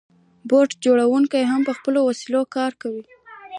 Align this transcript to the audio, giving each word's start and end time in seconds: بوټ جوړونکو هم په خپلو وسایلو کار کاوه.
بوټ 0.49 0.69
جوړونکو 0.83 1.35
هم 1.51 1.61
په 1.67 1.73
خپلو 1.77 1.99
وسایلو 2.07 2.41
کار 2.55 2.71
کاوه. 2.81 3.01